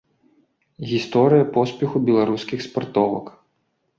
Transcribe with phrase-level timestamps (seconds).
[0.91, 3.25] Гісторыя поспеху беларускіх спартовак.